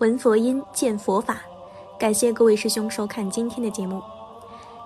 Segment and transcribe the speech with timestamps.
[0.00, 1.42] 闻佛音，见佛法。
[1.98, 4.00] 感谢各位师兄收看今天的节目。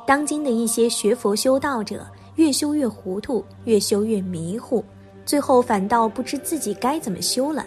[0.05, 2.05] 当今的一些学佛修道者，
[2.35, 4.85] 越修越糊涂，越修越迷糊，
[5.25, 7.65] 最后反倒不知自己该怎么修了。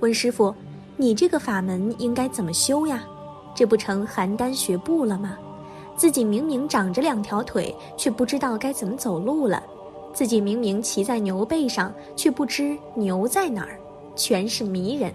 [0.00, 0.54] 问师傅
[0.96, 3.04] ：“你这个法门应该怎么修呀？
[3.54, 5.36] 这不成邯郸学步了吗？
[5.98, 9.62] 自己明明长着两条腿，却不知道该怎么走路了；
[10.14, 13.78] 自己明明骑在牛背上，却不知牛在哪儿，
[14.16, 15.12] 全是迷人。”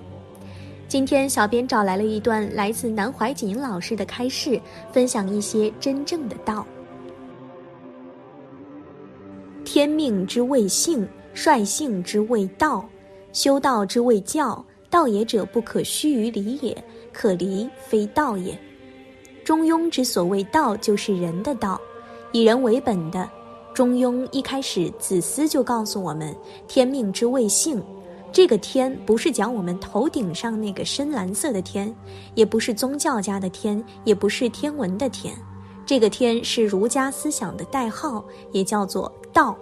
[0.91, 4.59] 今天，小编找来了一段来自南怀瑾老师的开示，
[4.91, 6.67] 分享一些真正的道。
[9.63, 12.85] 天命之谓性，率性之谓道，
[13.31, 14.65] 修道之谓教。
[14.89, 16.77] 道也者，不可虚于离也，
[17.13, 18.59] 可离非道也。
[19.45, 21.79] 中庸之所谓道，就是人的道，
[22.33, 23.29] 以人为本的。
[23.73, 26.35] 中庸一开始，子思就告诉我们：
[26.67, 27.81] 天命之谓性。
[28.31, 31.93] 这个天不是讲我们头顶上那个深蓝色的天，
[32.33, 35.35] 也不是宗教家的天，也不是天文的天。
[35.85, 38.23] 这个天是儒家思想的代号，
[38.53, 39.57] 也叫做道。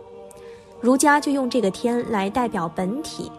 [0.80, 3.32] 儒家就用这个天来代表本体。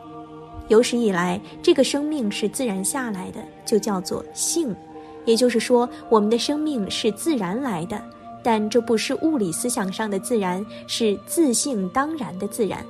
[0.66, 4.74] 有史以来，这个生命是自然下来的，就叫做性。
[5.24, 8.02] 也就是说，我们的生命是自然来的，
[8.42, 12.84] 但这不是物理思想上的自然，是自性当然的自然。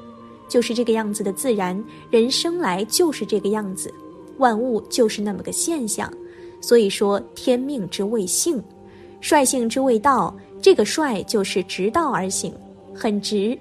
[0.51, 3.95] 就是这个样子的自然，人生来就是这个样子，
[4.39, 6.13] 万物就是那么个现象。
[6.61, 8.63] 所以说，天命之谓性，
[9.21, 10.37] 率性之谓道。
[10.61, 12.53] 这个率就是直道而行，
[12.93, 13.57] 很直。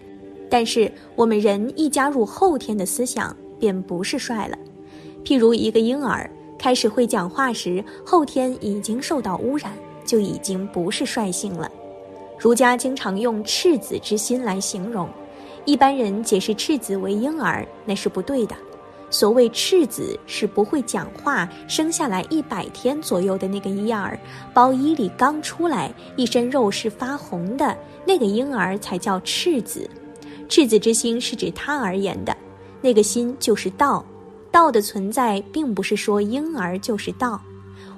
[0.50, 4.58] 但是我们人一加入后天的思想，便不是率了。
[5.24, 9.72] 譬如一个婴儿开始会讲话时，后天已经受到污染，
[10.04, 11.72] 就已经不是率性了。
[12.38, 15.08] 儒家经常用赤子之心来形容。
[15.70, 18.56] 一般人解释赤子为婴儿，那是不对的。
[19.12, 24.20] 所谓赤子是不会讲话，生下来一百天左右的那个婴儿，
[24.52, 29.88] 包衣里刚出来，一身肉是发红的那个婴儿才叫赤子。
[30.48, 32.36] 赤子之心是指他而言的，
[32.82, 34.04] 那个心就是道。
[34.50, 37.40] 道的存在，并不是说婴儿就是道。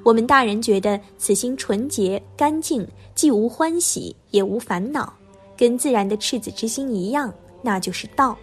[0.04, 2.86] 我们大人觉得此心纯洁干净，
[3.16, 5.14] 既无欢喜，也无烦恼，
[5.56, 7.34] 跟自然的赤子之心一样。
[7.62, 8.38] 那就是道，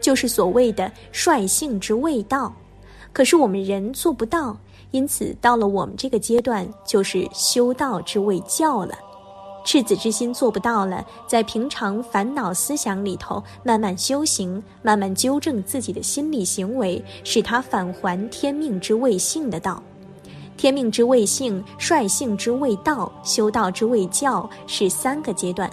[0.00, 2.54] 就是所谓的率性之谓道。
[3.12, 4.56] 可是我们人做不到，
[4.90, 8.94] 因此到了我们这个阶段，就是修道之谓教了。
[9.64, 19.82] 赤子之心做不到了，在平常烦恼思想里头慢慢修行，慢慢纠正自己的心理行为，使他返还天命之谓性的道。
[20.56, 25.68] 天命之谓性，率性之谓道，修道之谓教，是三个阶段。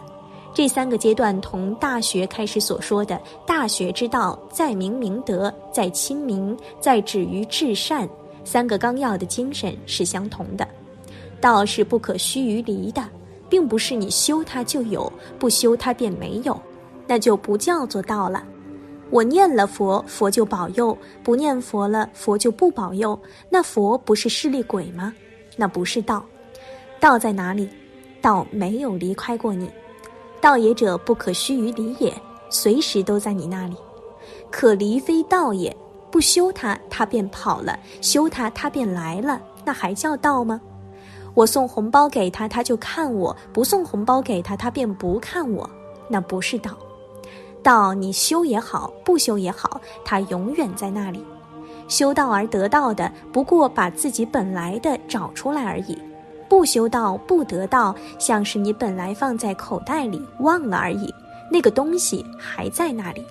[0.54, 8.08] 这三个阶段同《大学》开始所说的“大学之道，在明明德，在亲民，在止于至善”
[8.46, 10.68] 三个纲要的精神是相同的。
[11.42, 13.04] 道是不可须臾离的，
[13.50, 16.62] 并不是你修它就有，不修它便没有，
[17.08, 18.44] 那就不叫做道了。
[19.10, 23.20] 我念了佛，佛就保佑；不念佛了，佛就不保佑。
[23.50, 25.12] 那佛不是势利鬼吗？
[25.58, 26.24] 那不是道。
[27.00, 27.68] 道在哪里？
[28.22, 29.68] 道没有离开过你。
[30.44, 32.14] 道也者，不可虚于离也，
[32.50, 33.78] 随时都在你那里。
[34.52, 35.74] 可离非道也，
[36.12, 39.42] 不修它，它便跑了；修它，它便来了。
[39.64, 40.60] 那还叫道吗？
[41.34, 45.68] 我送红包给他，他就看我；不送红包给他，他便不看我。
[46.10, 46.72] 那不是道。
[47.64, 51.26] 道你修也好，不修也好，它永远在那里。
[51.88, 55.98] 修道而得道的，不过把自己本来的找出来而已。
[56.54, 61.12] 不修道不得道，像是你本来放在口袋里忘了而已，
[61.52, 63.26] 那个东西还在那里。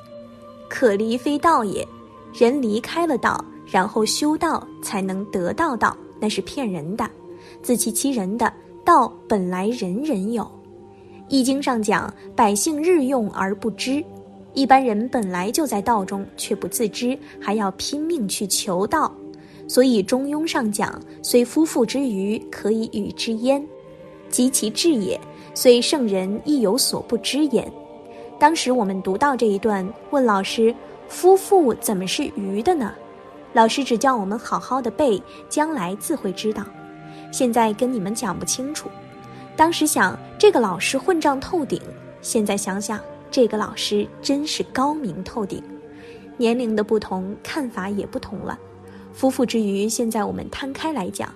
[0.68, 1.86] 可离非道也，
[2.34, 7.08] 人离开了道，然后修道才能得到道，那是骗人的，
[7.62, 8.52] 自欺欺人的。
[8.84, 10.42] 道本来人人有，
[11.28, 14.04] 《易经》上讲，百姓日用而不知，
[14.52, 19.14] 一般人本来就在道中却不自知，还要拼命去求道。
[19.72, 23.66] 所以《中庸》上讲：“虽夫妇之愚，可以与之焉，
[24.28, 25.18] 及其智也；
[25.54, 27.72] 虽圣人，亦有所不知焉。”
[28.38, 30.74] 当时我们读到这一段，问老师
[31.08, 32.92] ：“夫妇怎么是愚的呢？”
[33.54, 36.62] 老师只叫我们好好的背，将来自会知道。
[37.32, 38.90] 现在跟你们讲不清楚。
[39.56, 41.80] 当时想这个老师混账透顶，
[42.20, 45.62] 现在想想这个老师真是高明透顶。
[46.36, 48.58] 年龄的不同，看法也不同了。
[49.12, 51.32] 夫妇之余，现在我们摊开来讲，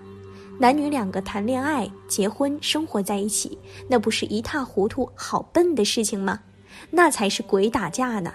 [0.59, 3.59] 男女两个谈恋爱、结婚、生活在一起，
[3.89, 6.41] 那不是一塌糊涂、好笨的事情吗？
[6.91, 8.33] 那才是鬼打架呢。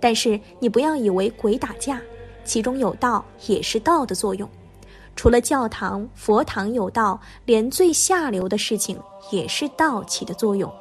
[0.00, 2.00] 但是你不要以为鬼打架，
[2.44, 4.48] 其中有道，也是道的作用。
[5.14, 8.98] 除了教堂、佛堂有道，连最下流的事情
[9.30, 10.72] 也是道起的作用。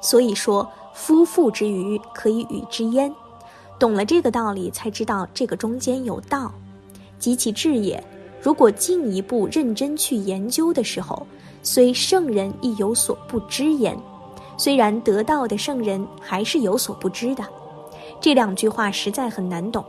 [0.00, 3.14] 所以说，夫妇之余可以与之焉。
[3.78, 6.54] 懂了这个道理，才知道这个中间有道，
[7.24, 7.98] 及其智也。
[8.38, 11.26] 如果进一步认真去研究的时候，
[11.62, 13.96] 虽圣人亦有所不知焉。
[14.58, 17.42] 虽然得道的圣人还是有所不知的。
[18.20, 19.82] 这两句话实在很难懂。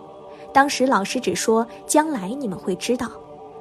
[0.54, 3.12] 当时老师只说将来你们会知道。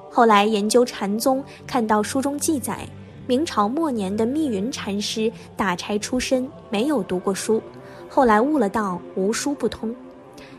[0.08, 2.88] 后来研究禅宗，看到书中记载，
[3.26, 7.60] 明朝末年的密云禅师打柴出身，没有读过书，
[8.08, 9.92] 后来悟了道，无书不通。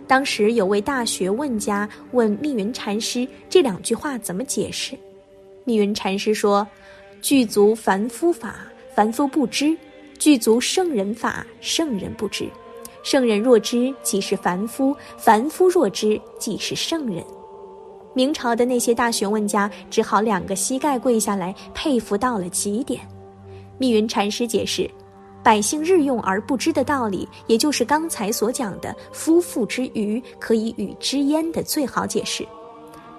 [0.07, 4.97] 当时有位大学问家问密云禅师这两句话怎么解释，
[5.63, 6.67] 密云禅师说
[7.21, 8.55] ：“具足凡夫法，
[8.93, 9.75] 凡夫不知；
[10.19, 12.47] 具足圣人法，圣人不知。
[13.03, 17.23] 圣人若知，即是凡夫；凡夫若知，即是圣人。”
[18.13, 23.01] 明朝的那些大学问家只好两个膝盖跪下来，佩服到了极点。
[23.77, 24.89] 密云禅师解释。
[25.45, 32.43] 百姓日用而不知的道理，也就是刚才所讲的“夫妇之余可以与之焉”的最好解释。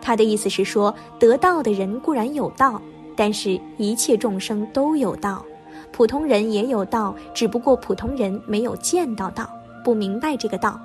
[0.03, 2.83] 他的意思是说，得道的人固然有道，
[3.15, 5.47] 但是一切众生都有道，
[5.93, 9.49] 普通人也有道，只不过普通人没有见到道，
[9.85, 10.81] 不明白这个道。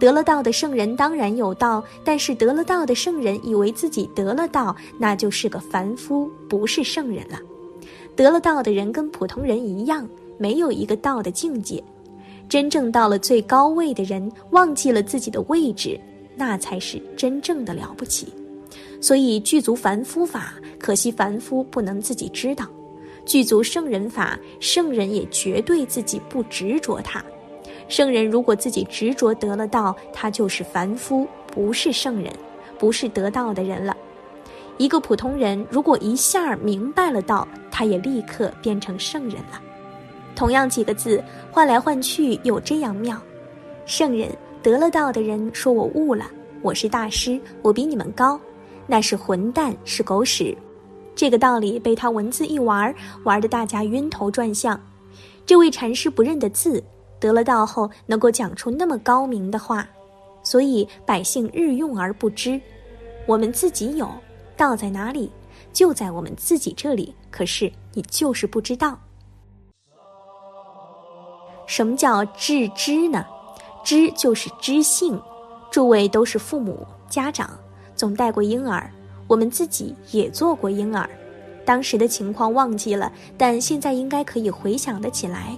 [0.00, 7.38] 得了道的圣人当然有道，但是得了道的圣人以为自己得了道，那就是个凡夫，不是圣人了。
[8.16, 10.08] 得了道的人跟普通人一样。
[10.38, 11.82] 没有一个道的境界，
[12.48, 15.98] 真正到了最高位的人，忘记了自己的位置，
[16.34, 18.28] 那才是真正的了不起。
[19.00, 22.66] 所以具足凡夫法，可惜凡夫不能自己知道；
[23.24, 27.22] 具足圣人法，圣人也绝对自己不执着他。
[27.88, 32.32] 圣人如果自己执着得了道，他就是凡夫，不是圣人，
[32.78, 33.96] 不是得道的人了。
[34.78, 39.60] 一个普通人如果一下明白了道，他也立刻变成圣人了。
[40.34, 43.20] 同样几个字换来换去有这样妙，
[43.86, 44.28] 圣人
[44.62, 46.26] 得了道的人说我悟了，
[46.62, 48.40] 我是大师，我比你们高，
[48.86, 50.56] 那是混蛋，是狗屎。
[51.14, 52.92] 这个道理被他文字一玩，
[53.24, 54.80] 玩得大家晕头转向。
[55.44, 56.82] 这位禅师不认得字，
[57.20, 59.86] 得了道后能够讲出那么高明的话，
[60.42, 62.58] 所以百姓日用而不知。
[63.26, 64.08] 我们自己有
[64.56, 65.30] 道在哪里，
[65.72, 68.98] 就在我们自己这里，可是你就是不知道。
[71.72, 73.24] 什么叫致知呢？
[73.82, 75.18] 知就是知性。
[75.70, 77.48] 诸位都是父母、家长，
[77.96, 78.90] 总带过婴儿，
[79.26, 81.08] 我们自己也做过婴儿。
[81.64, 85.56] 当时的情况忘记了，但现在应该可以回想得起来。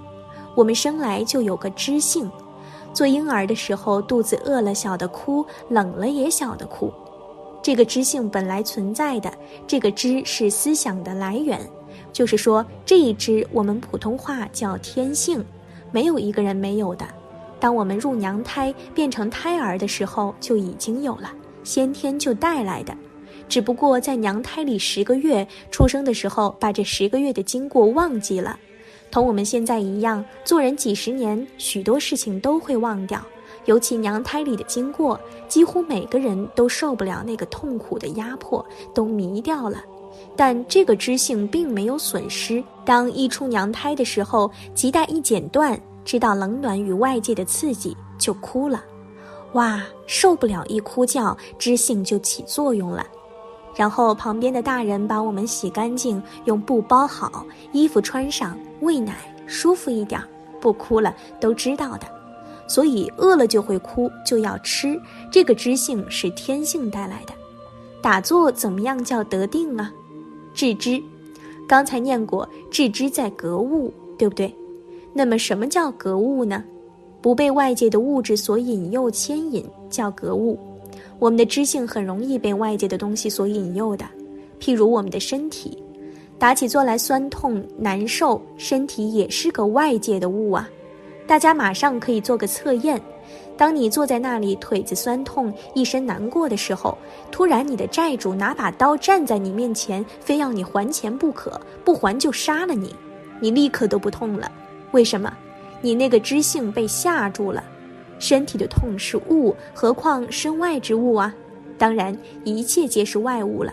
[0.54, 2.30] 我们生来就有个知性，
[2.92, 6.94] 做婴儿的时候，肚子饿了小的哭，冷了也小的哭。
[7.60, 9.34] 这个知性本来存在的，
[9.66, 11.60] 这个知是思想的来源，
[12.12, 15.44] 就是说这一知我们普通话叫天性。
[15.94, 17.06] 没有一个人没有的。
[17.60, 21.30] 当我们入娘胎变成胎儿的时候，就已经有了，
[21.62, 22.92] 先天就带来的。
[23.48, 28.58] 只不过在娘胎里十个月，出生的时候把这十个月的经过忘记了，
[29.08, 33.24] 同我们现在一样，做人几十年，许多事情都会忘掉。
[33.66, 39.78] 尤其娘胎里的经过，几乎每个人都受不了那个痛苦的压迫，都迷掉了。
[40.36, 42.62] 但这个知性并没有损失。
[42.84, 48.82] 当一出娘胎的时候，脐带一剪断，知道冷暖与外界的刺激，就哭了。
[49.52, 53.06] 哇，受不了一哭叫，知性就起作用了。
[53.76, 59.14] 然后旁边的大人把我们洗干净，用布包好，衣服穿上，喂奶，
[59.46, 60.20] 舒服一点，
[60.60, 62.06] 不哭了，都知道的。
[62.66, 65.00] 所以饿了就会哭，就要吃。
[65.30, 67.32] 这个知性是天性带来的。
[68.00, 69.92] 打坐怎么样叫得定啊？
[70.54, 71.02] 致知，
[71.68, 74.54] 刚才念过，致知在格物，对不对？
[75.12, 76.64] 那么什么叫格物呢？
[77.20, 80.58] 不被外界的物质所引诱牵引，叫格物。
[81.18, 84.04] 我们的知性很容易被外界的东西所引诱的，
[84.60, 85.82] 譬如我们的身体，
[86.38, 90.68] 打起坐来酸痛难受，身体也是个外界的物啊。
[91.26, 93.00] 大家马上可以做个测验。
[93.56, 96.98] 当你坐在那里，腿子酸痛，一身难过的时候，
[97.30, 102.94] 突然你的债主拿把刀站在你面前，非要你还钱不可，不还就杀了你，
[103.40, 104.50] 你立刻都不痛了。
[104.90, 105.32] 为什么？
[105.80, 107.62] 你那个知性被吓住了。
[108.18, 111.34] 身体的痛是物，何况身外之物啊？
[111.76, 113.72] 当然，一切皆是外物了。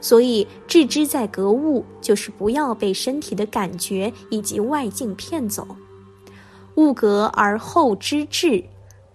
[0.00, 5.66] 所以，置之在格物，就是不要被身体的感觉以及外境骗走。
[6.74, 8.62] 物格而后知至。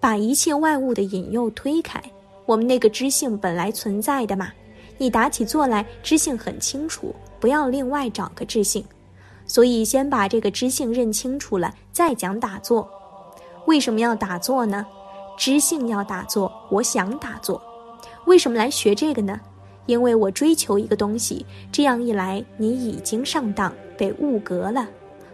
[0.00, 2.02] 把一切外物的引诱推开，
[2.46, 4.50] 我们那个知性本来存在的嘛，
[4.96, 8.82] 你打起坐来知性很清楚，不要另外找个知性。
[9.46, 12.88] 所以先把这个知性认清楚了，再讲打坐。
[13.66, 14.86] 为什么要打坐呢？
[15.36, 17.60] 知性要打坐，我想打坐。
[18.26, 19.38] 为什么来学这个呢？
[19.86, 21.44] 因为我追求一个东西。
[21.72, 24.88] 这样一来，你已经上当，被物格了。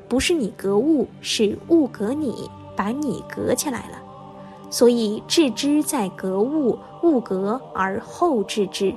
[0.08, 4.02] 不是你格物，是物格你，把你隔起来了。
[4.68, 8.94] 所以致知在格物，物格而后致知。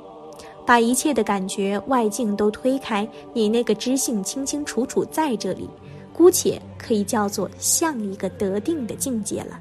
[0.66, 5.68] 把一切的感觉、外境都推开，你那个知性清清楚楚在这里，
[6.14, 9.60] 姑且可以叫做像一个得定的境界了。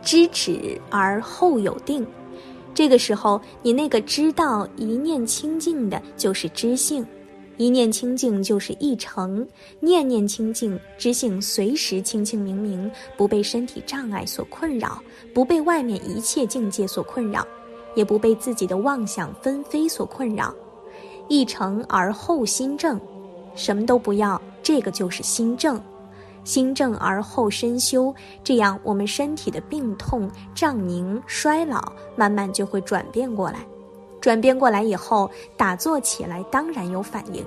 [0.00, 2.06] 知止而后有定，
[2.72, 7.04] 这个时候你那个知道一念清净的，就是知性。
[7.56, 9.46] 一念清净就是一成，
[9.78, 15.00] 念念清净，知性随时清清明明，不被身体障碍所困扰，
[15.32, 17.46] 不被外面一切境界所困扰，
[17.94, 20.52] 也不被自己的妄想纷飞所困扰。
[21.28, 23.00] 一成而后心正，
[23.54, 25.80] 什么都不要，这个就是心正。
[26.42, 31.80] 心正而后身修，这样我们身体的病痛、胀凝、衰老，
[32.16, 33.64] 慢慢就会转变过来。
[34.24, 37.44] 转变过来以后，打坐起来当然有反应，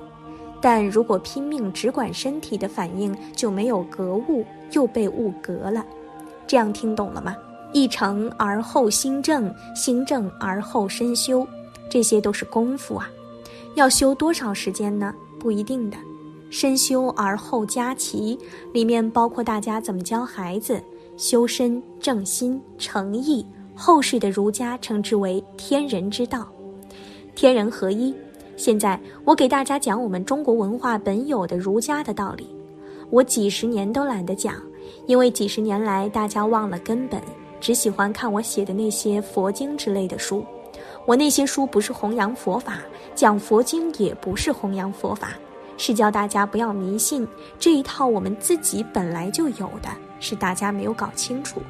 [0.60, 5.84] 但如果拼命只管身体的反应，就没有格物，又被物格了。
[6.46, 7.36] 这样听懂了吗？
[7.72, 11.44] 一成而后心正，心正而后身修，
[11.90, 13.10] 这些都是功夫啊。
[13.74, 15.12] 要修多少时间呢？
[15.40, 15.96] 不一定的。
[16.48, 18.38] 身修而后家齐，
[18.72, 20.80] 里面包括大家怎么教孩子，
[21.16, 23.44] 修身、正心、诚意，
[23.74, 26.48] 后世的儒家称之为天人之道。
[27.38, 28.12] 天人合一。
[28.56, 32.52] 现在我给大家讲我们中国文化本有的儒家的道理。
[33.10, 34.56] 我几十年都懒得讲，
[35.06, 37.22] 因为几十年来大家忘了根本，
[37.60, 40.44] 只喜欢看我写的那些佛经之类的书。
[41.06, 42.78] 我那些书不是弘扬佛法，
[43.14, 45.28] 讲佛经也不是弘扬佛法，
[45.76, 47.24] 是教大家不要迷信
[47.56, 51.62] 这一套我们自己本来就有的，是大家没有搞清楚。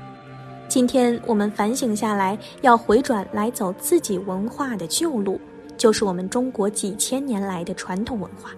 [0.67, 5.39] 今天我们反省下来，要回转来走自己文化的旧路。
[5.79, 8.51] 就是我们中国几千年来的传统文化。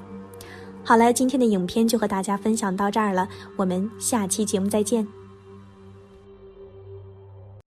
[0.83, 5.07] 好了，今天的影片就和大家分享到这儿了，我们下期节目再见。